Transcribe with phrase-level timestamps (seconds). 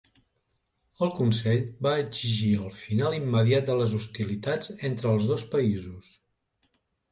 [1.07, 6.13] El Consell va exigir el final immediat de les hostilitats entre els dos països.